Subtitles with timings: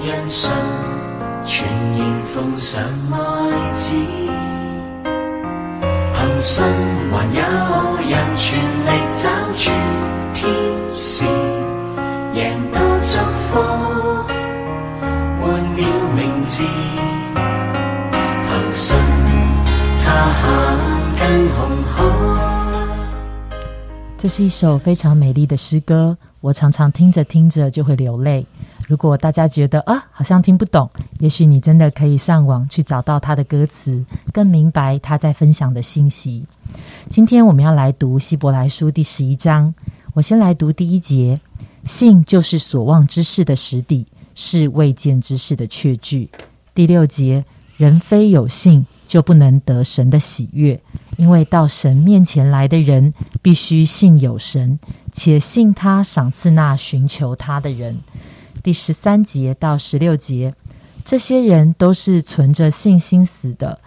[0.00, 0.50] 因信
[1.44, 3.14] 全然奉上爱
[3.74, 3.94] 子，
[6.12, 6.64] 凭信
[7.10, 7.40] 还有
[8.00, 9.70] 人全力找住
[10.34, 10.46] 天
[10.92, 11.24] 使，
[12.34, 13.18] 赢到祝
[13.50, 13.52] 福，
[15.40, 15.80] 换了
[16.14, 16.62] 名字，
[17.34, 18.94] 凭信
[20.04, 20.06] 他
[20.40, 20.46] 肯
[21.16, 22.53] 跟红海。
[24.24, 28.46] 这是一首非常美丽的诗歌，我常常听着听着就会流泪。
[28.88, 36.42] 如果大家觉得啊，好像听不懂，也许你真的可以上网去找到他的歌词，更明白他在分享的信息。
[37.10, 39.74] 今天我们要来读希伯来书第十一章，
[40.14, 41.38] 我先来读第一节：
[41.84, 46.30] 信就是所望之事的实底，是未见之事的确据。
[46.74, 47.44] 第六节：
[47.76, 50.80] 人非有信，就不能得神的喜悦，
[51.16, 54.78] 因为到神面前来的人，必须信有神，
[55.12, 57.98] 且信他赏赐那寻求他的人。
[58.62, 60.54] 第十三节到十六节，
[61.04, 63.78] 这些人都是存着信心死的，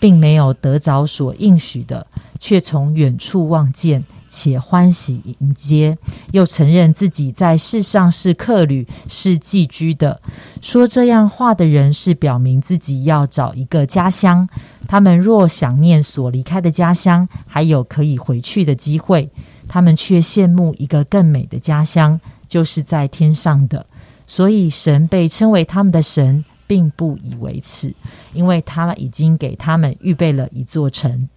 [0.00, 2.06] 并没有得着所应许的，
[2.40, 4.02] 却从远处望见，
[4.34, 5.96] 且欢喜迎接，
[6.32, 10.20] 又承认自己在世上是客旅，是寄居的。
[10.60, 14.48] 说这样话的人，是表明自己要找一个家乡。
[14.88, 19.30] 他们若想念所离开的家乡，还有可以回去的机会，
[19.68, 23.86] 他们却羡慕一个更美的家乡，就是在天上的。
[24.26, 27.94] 所以，神被称为他们的神，并不以为耻，
[28.32, 31.28] 因为他们已经给他们预备了一座城。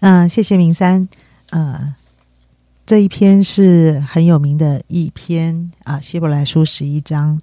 [0.00, 1.06] 嗯，谢谢明山。
[1.50, 1.94] 呃，
[2.86, 7.40] 这一篇是很有名的一篇啊，《希伯来书》十一章。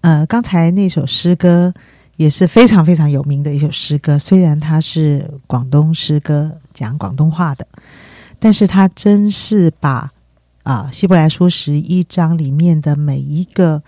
[0.00, 1.72] 呃，刚才那首诗歌
[2.16, 7.66] 也是非常非常有名的一首诗歌，虽然它是广东诗歌，讲广东话的，
[8.38, 10.10] 但是它真是把。
[10.62, 13.82] 啊，《希伯来书》十一章里面的每一个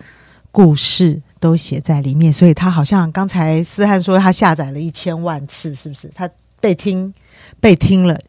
[0.51, 6.09] 故事都写在里面，所以他好像刚才思翰说他下载了一千万次，是不是？
[6.15, 6.27] 他
[6.59, 7.13] 被听
[7.59, 8.19] 被听了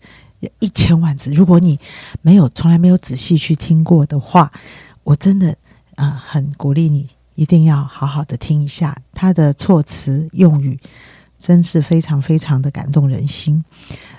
[0.60, 1.30] 一千万字。
[1.30, 1.78] 如果你
[2.22, 4.50] 没有从来没有仔细去听过的话，
[5.02, 5.56] 我真的
[5.94, 10.78] 啊很鼓励你一定要好好的听一下他的措辞用语，
[11.38, 13.64] 真是非常非常的感动人心。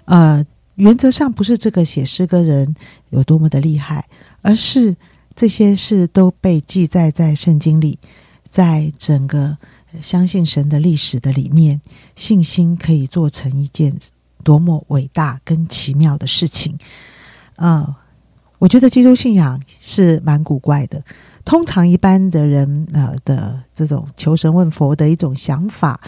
[0.05, 0.45] 呃。
[0.75, 2.75] 原则上不是这个写诗歌人
[3.09, 4.05] 有多么的厉害，
[4.41, 4.93] 而是
[5.33, 7.97] 这些事都被记载在圣经里，
[8.49, 9.57] 在整个
[10.01, 11.79] 相信神的历史的里面，
[12.17, 13.97] 信心可以做成一件
[14.45, 16.77] 多么伟大跟奇妙的事情。
[17.57, 17.97] 啊，
[18.59, 21.03] 我觉得基督信仰是蛮古怪的。
[21.43, 25.99] 通常一般的人呃的这种求神问佛的一种想法，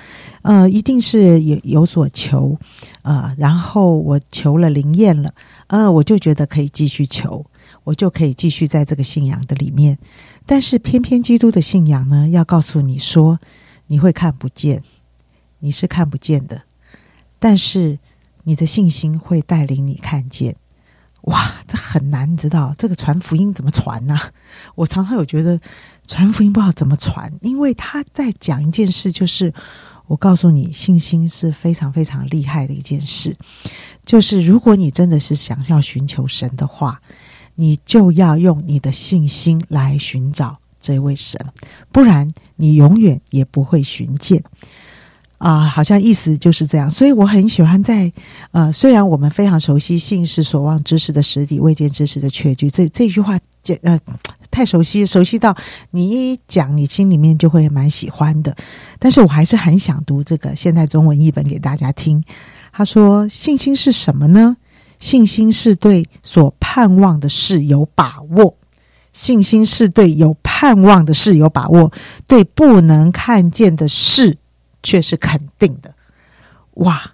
[0.42, 2.58] 呃，一定是有有所求，
[3.03, 5.31] 呃，然后我求了灵验了，
[5.68, 7.46] 呃，我就觉得可以继续求，
[7.84, 10.00] 我就可以继续在这个信仰的里面。
[10.44, 13.40] 但是偏偏基督的信仰呢，要告诉你说，
[13.86, 14.81] 你会看不见，
[15.59, 16.64] 你是看不见的，
[17.38, 18.00] 但是
[18.47, 20.56] 你的信心会带领你看见。
[21.24, 24.18] 哇，这很难，知道这个传福音怎么传呢？
[24.75, 25.59] 我常常有觉得
[26.08, 29.53] 传福音不知道怎么传，因为他在讲一件事，就是
[30.06, 33.36] 我告诉你，信心是非常非常厉害的一件事。
[34.06, 37.02] 就是如果你真的是想要寻求神的话，
[37.56, 41.38] 你就要用你的信心来寻找这位神，
[41.91, 44.41] 不然你永远也不会寻见。
[45.38, 48.12] 啊，好像意思就是这样，所以我很喜欢在
[48.52, 54.00] 呃，虽然我们非常熟悉“信是所望之事的实底，未见之事的确据”这这句话，简呃，
[54.50, 55.56] 太熟悉，熟悉到
[55.92, 58.56] 你一讲，你心里面就会蛮喜欢的。
[58.98, 62.24] 但是我还是很想读这个现代中文译本给大家听。
[62.74, 64.58] 他说：“信心是什么呢？
[65.00, 68.56] 信心是对所盼望的事有把握，
[69.14, 71.92] 信心是对有盼望的事有把握，
[72.25, 74.38] 对不能看见的事。”
[74.84, 75.94] 却是肯定的，
[76.76, 77.14] 哇！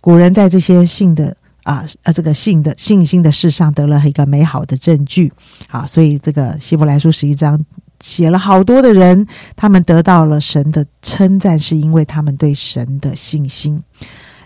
[0.00, 5.30] 古人在这些信的啊啊这个信的信心的事上得了一个美好的证据，
[5.68, 7.60] 好，所以这个希伯来书十一章
[8.00, 9.26] 写了好多的人，
[9.56, 13.82] 他们得到了神的称赞，是因为他们对神的信心。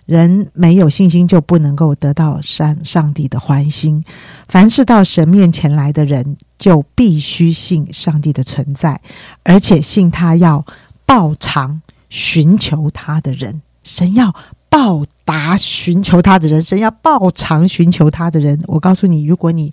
[0.07, 4.05] 人没有信心，就不能够得到上上帝的欢心。
[4.49, 9.01] 凡是到神面前来的人，就必须信上帝的存在，
[9.45, 10.65] 而且信他要
[11.07, 11.81] 报偿。
[12.13, 14.35] 寻求他的人，神要
[14.69, 18.63] 报答寻求他的人，神要报偿寻求他的人。
[18.67, 19.73] 我告诉你，如果你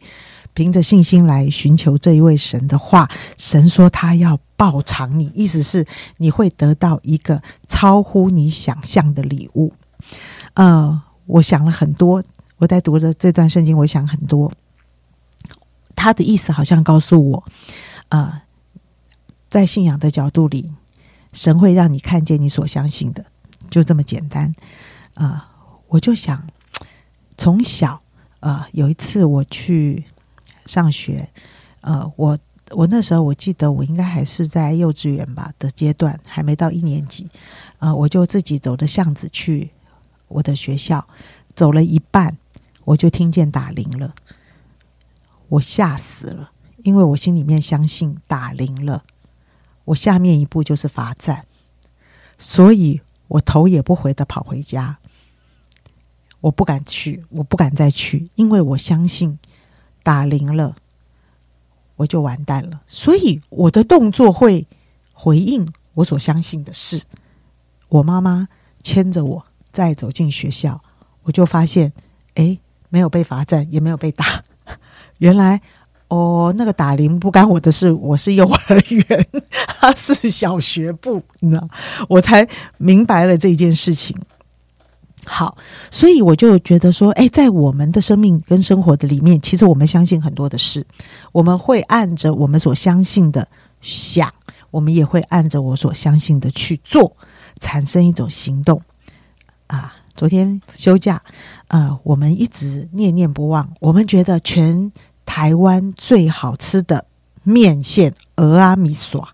[0.54, 9.74] 凭着信心来寻求这一位神的话，神说他要报偿你，意思是你会得到一个超乎你想象的礼物。
[10.54, 12.24] 呃，我想了很多，
[12.58, 14.50] 我在读的这段圣经，我想很多。
[15.94, 17.44] 他的意思好像告诉我，
[18.08, 18.44] 呃，
[19.50, 20.72] 在信仰的角度里，
[21.34, 23.26] 神会让你看见你所相信的，
[23.70, 24.54] 就这么简单。
[25.14, 25.50] 啊、
[25.88, 26.48] 我就想，
[27.38, 28.02] 从小，
[28.40, 30.06] 呃，有一次我去
[30.66, 31.30] 上学，
[31.82, 32.38] 呃，我
[32.72, 37.30] 我那时候我记得我应该还是在幼稚园吧的阶段，还没到一年级，
[37.80, 39.72] 啊、我就自己走着巷子去
[40.28, 41.06] 我的学校，
[41.54, 42.38] 走了一半，
[42.86, 44.14] 我就听见打铃了，
[45.50, 46.52] 我吓死了，
[46.84, 49.04] 因为我心里面相信打铃了，
[49.90, 51.46] 我下面一步就是罚站，
[52.38, 55.00] 所以我头也不回的跑回家。
[56.42, 59.40] 我不敢去，我不敢再去，因为我相信
[60.04, 60.76] 打铃了，
[61.96, 62.82] 我就完蛋了。
[62.88, 64.68] 所以我的动作会
[65.12, 67.02] 回应我所相信的事。
[67.88, 68.48] 我妈妈
[68.84, 70.80] 牵着我再走进学校，
[71.24, 71.92] 我就发现，
[72.36, 72.60] 哎，
[72.90, 74.44] 没有被罚站，也没有被打。
[75.18, 75.62] 原来，
[76.10, 79.28] 哦，那个打铃不干我的事，我是幼儿园，
[79.80, 81.68] 他是小学部，你知道，
[82.08, 82.48] 我才
[82.78, 84.18] 明白了这件事情。
[85.26, 85.56] 好，
[85.92, 90.84] 所以我就觉得说，哎，在我们的生命跟生活的里面，其实我们相信很多的事，
[91.32, 93.48] 我们会按着我们所相信的
[93.80, 94.28] 想，
[94.72, 97.16] 我们也会按着我所相信的去做，
[97.60, 98.82] 产生一种行动。
[99.68, 101.22] 啊，昨天休假，
[101.68, 104.92] 呃，我们一直念念不忘，我们觉得全
[105.30, 107.06] 台湾最好吃的
[107.44, 109.30] 面线鹅阿米耍。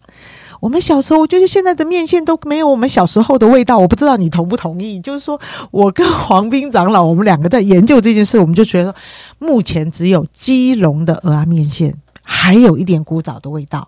[0.60, 3.78] 我们小时候，我觉得现在的面线都没有我们小时候的味道。
[3.78, 5.00] 我不知道你同不同意？
[5.00, 5.40] 就是说
[5.72, 8.94] 我跟黄斌长老，我们两个在研究这件事，我们就觉得
[9.40, 13.88] 目前只有基隆的鹅阿面线还有一点古早的味道。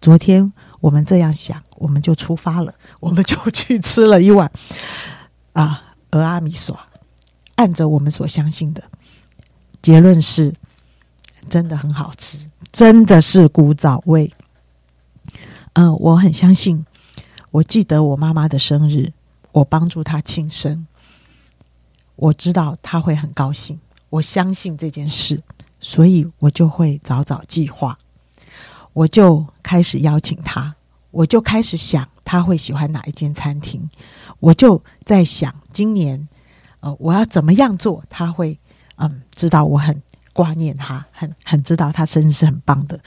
[0.00, 4.48] 昨天我们这样想，我们就出发了，我们就去吃了一碗
[5.54, 6.86] 啊鹅阿米耍，
[7.56, 8.84] 按着我们所相信的，
[9.82, 10.54] 结论是
[11.52, 12.38] 真的很好吃，
[12.72, 14.32] 真的是古早味。
[15.74, 16.86] 嗯、我很相信。
[17.50, 19.12] 我记得我妈妈的生日，
[19.52, 20.86] 我帮助她庆生，
[22.16, 23.78] 我知道她会很高兴，
[24.08, 25.42] 我相信这件事，
[25.78, 27.98] 所以我就会早早计划，
[28.94, 30.74] 我就开始邀请她，
[31.10, 33.90] 我就开始想她会喜欢哪一间餐厅，
[34.40, 36.26] 我就在想今年，
[36.80, 38.58] 呃，我要怎么样做，她会
[38.96, 40.02] 嗯知道我很
[40.32, 42.98] 挂念他，很很知道他生日是很棒的。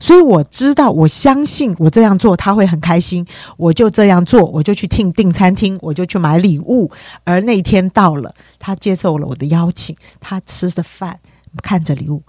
[0.00, 3.26] 所以我知道，我相信我这样做他会很开心，
[3.58, 6.90] 我就这样做，我就去订订餐厅，我就去买礼物。
[7.24, 11.20] 而那天到了，他接受了我的邀请，他吃的饭，
[11.62, 12.22] 看着礼物，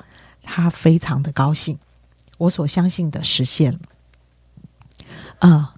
[0.44, 1.80] 他非常的高兴。
[2.38, 3.80] 我所相信的实现了。
[5.40, 5.74] 啊、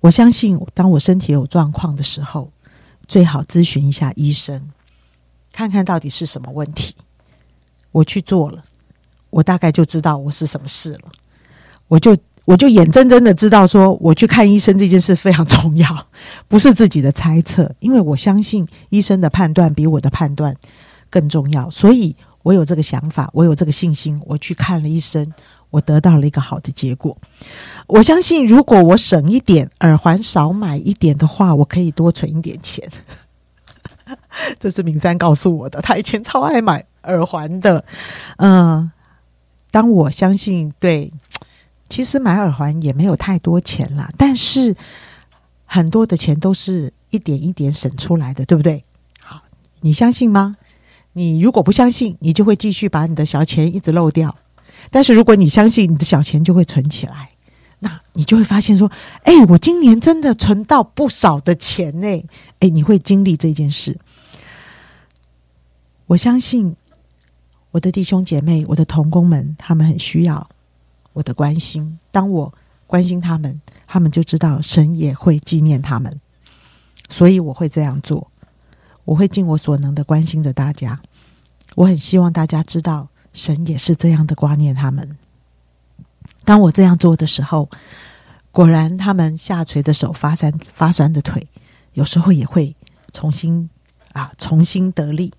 [0.00, 2.50] 我相信，当我身体有状况的时候，
[3.06, 4.70] 最好咨询一下医生，
[5.52, 6.96] 看看到底是什么问题。
[7.92, 8.62] 我去做了。
[9.30, 11.12] 我大概就知道我是什么事了，
[11.86, 16.06] 我就我就眼睁睁的知道说，我去看医生这件事非常重要，
[16.48, 20.52] 不是自己的猜测，因为我相信医生的判断比我的判断
[21.08, 25.32] 更重要，所以我有这个想法，我有这个信心，我去看了医生，
[25.70, 27.16] 我得到了一个好的结果。
[27.86, 32.90] 我相信，如果我省一点，耳环少买一点的话，我可以多存一点钱。
[34.58, 37.84] 这是明山告诉我的，他以前超爱买耳环的，
[38.36, 38.90] 嗯。
[39.72, 41.12] 当我相信对，
[41.88, 44.74] 其实买耳环也没有太多钱啦，但是
[45.64, 48.84] 很多的钱都是一点一点省出来的，对不对？
[49.20, 49.42] 好，
[49.82, 50.56] 你相信吗？
[51.12, 54.28] 你如果不相信，你就会继续把你的小钱一直漏掉；
[54.90, 57.28] 但是如果你相信，你的小钱就会存起来，
[57.78, 58.90] 那你就会发现说
[59.22, 62.24] ：“哎，我今年真的存到不少的钱呢！”
[62.58, 63.96] 哎，你会经历这件事。
[66.06, 66.74] 我相信。
[67.72, 70.48] 我的弟兄姐妹，我的同工们，他们很需要
[71.12, 71.98] 我的关心。
[72.10, 72.52] 当我
[72.86, 76.20] 关心他们，他们就知道神也会纪念他们，
[77.08, 78.28] 所以我会这样做。
[79.04, 81.00] 我会尽我所能的关心着大家。
[81.76, 85.16] 我很希望大家知道，神也是这样的挂念他们。
[86.44, 87.68] 当我这样做的时候，
[88.50, 91.46] 果然他们下垂的手、发酸发酸的腿，
[91.92, 92.74] 有时候也会
[93.12, 93.70] 重新
[94.12, 95.32] 啊，重新得力。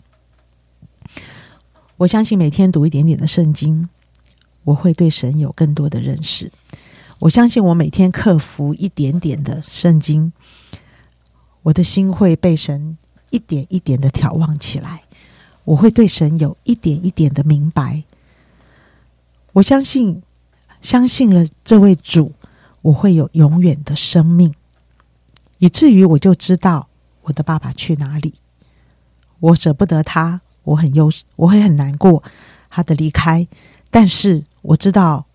[2.02, 3.88] 我相信每天读一点点的圣经，
[4.64, 6.52] 我会对神有更多的认识。
[7.20, 10.34] 我相信我每天克服一点点的圣经，
[11.62, 12.98] 我的心会被神
[13.30, 15.04] 一点一点的眺望起来。
[15.64, 18.04] 我会对神有一点一点的明白。
[19.54, 20.24] 我相信，
[20.82, 22.32] 相信了这位主，
[22.82, 24.56] 我会有永远的生命，
[25.60, 26.88] 以至于我就知道
[27.22, 28.34] 我的爸爸去哪里。
[29.40, 30.42] 我舍不得他。
[30.64, 32.24] 我很忧，我会很难过
[32.70, 33.48] 他的离开，
[33.90, 35.26] 但是我知道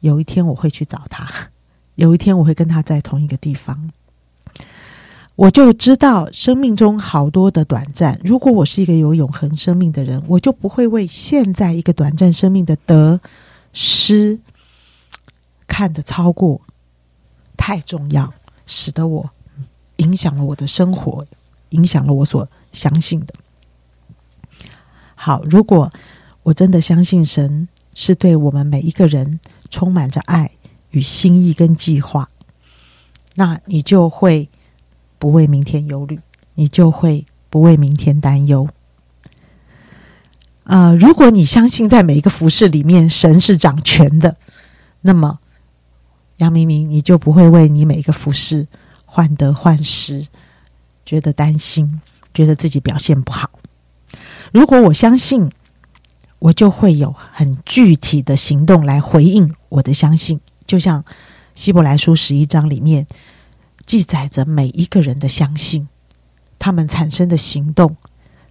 [0.00, 1.28] 有一天我会去找他，
[1.96, 3.90] 有一天我会跟他在同一个地方。
[5.34, 8.18] 我就知道生命中好多的短暂。
[8.24, 13.20] 如果我是一个有永恒生命的人，我就不会为现在一个短暂生命的得
[13.74, 14.40] 失
[15.66, 16.62] 看得超过
[17.54, 18.32] 太重要，
[18.64, 19.30] 使得我
[19.96, 21.26] 影响了我的生活，
[21.70, 23.34] 影响了我所相信的。
[25.26, 25.92] 好，如果
[26.44, 27.66] 我真的相信神
[27.96, 29.40] 是对我们每一个人
[29.70, 30.52] 充满着爱
[30.90, 32.28] 与心意跟计划，
[33.34, 34.48] 那你就会。
[35.18, 36.20] 不为明天忧虑，
[36.54, 38.68] 你就会不为明天担忧。
[40.64, 44.36] 啊，如果你相信在每一个服饰里面神是掌权的，
[45.00, 45.38] 那么
[46.36, 48.68] 杨明明你就不会为你每一个服饰
[49.06, 50.26] 患得患失，
[51.06, 52.02] 觉得担心，
[52.34, 53.50] 觉得自己表现不好。
[54.52, 55.50] 如果我相信，
[56.38, 61.04] 我就会有很具体的行动来回应我的相信，就像
[61.54, 63.06] 希伯来书十一章里面。
[63.84, 65.88] 记载着每一个人的相信，
[66.58, 67.96] 他们产生的行动，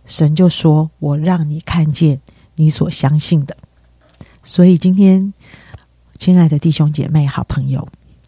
[0.06, 2.22] 神就说：“我让你看见
[2.56, 3.58] 你所相信的。”
[4.42, 5.34] 所以今天，
[6.18, 7.86] 亲爱的弟兄姐妹、好朋友，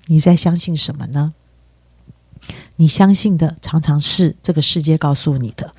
[0.08, 1.34] 你在相信什么呢？
[2.76, 5.74] 你相信的常常是这个世界告诉你的，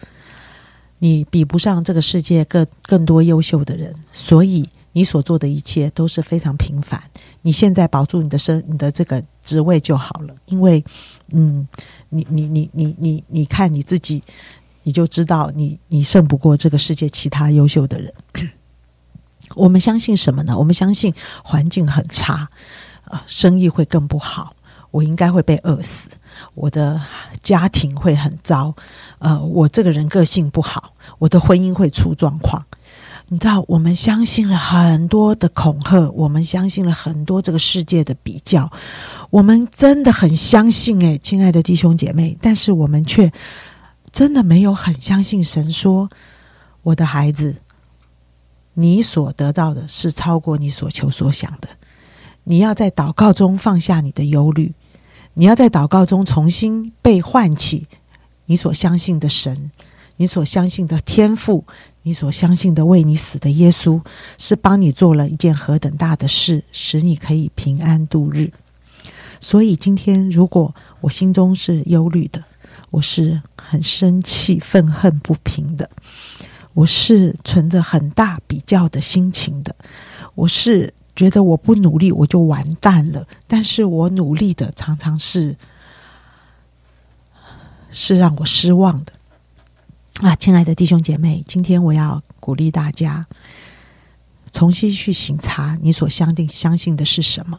[0.98, 4.68] 你比不上这个世界更更多优秀的人，所以。
[4.92, 7.00] 你所做的一切都是非常平凡。
[7.42, 10.34] 你现在保住你的身，你的这个职位就好了。
[10.46, 10.82] 因为，
[11.30, 11.68] 嗯，
[12.08, 14.20] 你你你你你你看你自己，
[14.82, 18.12] 你就知道你你胜不过这个世界其他优秀的人。
[19.54, 20.58] 我们相信什么呢？
[20.58, 21.14] 我们相信
[21.44, 22.48] 环境很差，
[23.04, 24.56] 呃，生意会更不好，
[24.90, 26.08] 我应该会被饿死，
[26.54, 27.00] 我的
[27.42, 28.74] 家庭会很糟，
[29.18, 32.64] 呃，我这个人个性不好，我的婚姻会出状况。
[33.30, 38.70] 你知道，我们相信了很多的恐吓，我们相信了很多这个世界的比较，
[39.28, 43.30] 我们真的很相信诶，亲爱的弟兄姐妹，但是我们却
[44.10, 46.08] 真的没有很相信神说
[46.82, 47.56] ：“我的孩子，
[48.72, 51.68] 你所得到的是超过你所求所想的。
[52.44, 54.72] 你要在祷告中放下你的忧虑，
[55.38, 57.86] 你要在祷告中重新被唤起
[58.46, 59.70] 你所相信的神，
[60.16, 61.64] 你所相信的天赋。”
[62.04, 64.00] 你所相信的为你死的耶稣，
[64.38, 68.50] 是帮你做了一件何等大的事，使你可以平安度日。
[69.40, 72.42] 所以今天，如果我心中是忧虑的，
[72.90, 75.90] 我是很生气、愤恨不平的，
[76.72, 79.76] 我是存着很大比较的心情的，
[80.34, 83.26] 我是觉得我不努力我就完蛋了。
[83.48, 85.56] 但是我努力的常常是
[87.90, 89.12] 是让我失望的。
[90.22, 93.26] 啊，亲爱的弟兄姐妹，今天我要鼓励大家
[94.52, 97.58] 重新去醒察你所相定相信的是什么。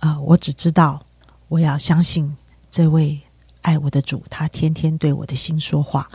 [0.00, 1.00] 啊，我只知道
[1.46, 2.36] 我要相信
[2.68, 3.20] 这位
[3.62, 6.10] 爱我的主，他天天对我的心说话。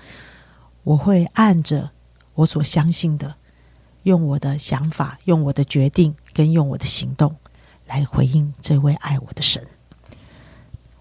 [0.83, 1.91] 我会按着
[2.33, 3.35] 我所相信的，
[4.03, 7.35] 用我的想法、用我的决定跟用我的行动
[7.85, 9.65] 来回应这位爱我的神。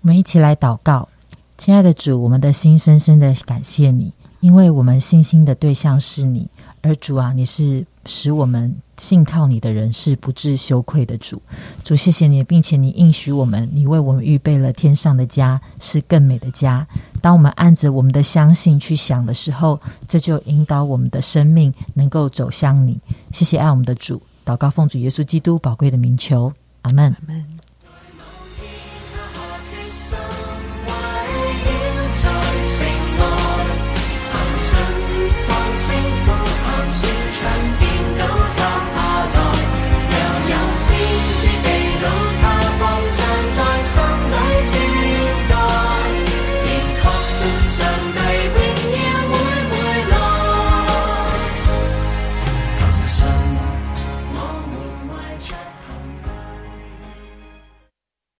[0.00, 1.09] 我们一起来祷告，
[1.57, 4.12] 亲爱的主，我们的心深深的感谢你。
[4.40, 6.49] 因为我们信心的对象是你，
[6.83, 11.41] 而主啊，你是使我们信靠你的人是不致羞愧的主。
[11.85, 16.87] 主，谢谢你，并且你应许我们，你为我们预备了天上的家，是更美的家。
[17.21, 22.99] 当我们按着我们的相信去想的时候，这就引导我们的生命能够走向你。
[23.33, 27.15] 谢谢爱我们的主，祷告奉主耶稣基督宝贵的名求，阿门。
[27.27, 27.68] 阿。